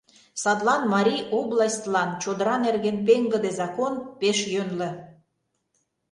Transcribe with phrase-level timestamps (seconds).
[0.41, 4.89] Садлан Марий областьлан чодыра нерген пеҥгыде закон— пеш йӧнлӧ.